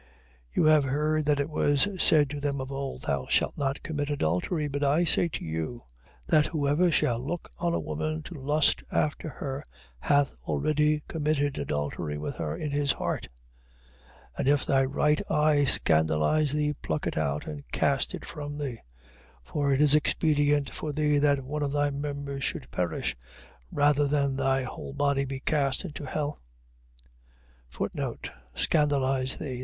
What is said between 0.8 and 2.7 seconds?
heard that it was said to them